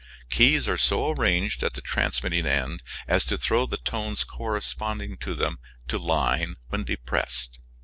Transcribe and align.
Keys 0.31 0.67
are 0.67 0.79
so 0.79 1.11
arranged 1.11 1.61
at 1.61 1.73
the 1.75 1.79
transmitting 1.81 2.47
end 2.47 2.81
as 3.07 3.23
to 3.25 3.37
throw 3.37 3.67
the 3.67 3.77
tones 3.77 4.23
corresponding 4.23 5.15
to 5.17 5.35
them 5.35 5.59
to 5.87 5.99
line 5.99 6.55
when 6.69 6.83
depressed. 6.83 7.59